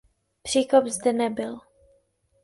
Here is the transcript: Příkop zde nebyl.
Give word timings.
Příkop 0.41 0.85
zde 0.87 1.13
nebyl. 1.13 1.59